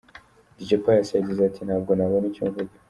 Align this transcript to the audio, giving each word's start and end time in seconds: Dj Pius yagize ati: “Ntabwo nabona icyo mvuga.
Dj 0.57 0.69
Pius 0.83 1.09
yagize 1.15 1.41
ati: 1.45 1.61
“Ntabwo 1.67 1.91
nabona 1.93 2.25
icyo 2.29 2.43
mvuga. 2.49 2.73